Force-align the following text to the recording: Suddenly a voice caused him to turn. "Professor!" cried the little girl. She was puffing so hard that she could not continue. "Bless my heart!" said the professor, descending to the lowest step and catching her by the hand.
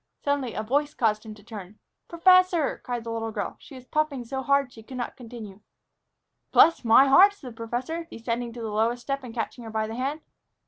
Suddenly 0.23 0.55
a 0.55 0.63
voice 0.63 0.95
caused 0.95 1.27
him 1.27 1.35
to 1.35 1.43
turn. 1.43 1.77
"Professor!" 2.07 2.79
cried 2.83 3.03
the 3.03 3.11
little 3.11 3.31
girl. 3.31 3.55
She 3.59 3.75
was 3.75 3.85
puffing 3.85 4.25
so 4.25 4.41
hard 4.41 4.65
that 4.65 4.73
she 4.73 4.81
could 4.81 4.97
not 4.97 5.15
continue. 5.15 5.59
"Bless 6.51 6.83
my 6.83 7.05
heart!" 7.07 7.33
said 7.35 7.51
the 7.51 7.55
professor, 7.55 8.05
descending 8.09 8.51
to 8.53 8.61
the 8.63 8.71
lowest 8.71 9.03
step 9.03 9.23
and 9.23 9.31
catching 9.31 9.63
her 9.63 9.69
by 9.69 9.85
the 9.85 9.93
hand. 9.93 10.21